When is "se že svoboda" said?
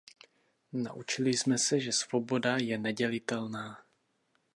1.57-2.57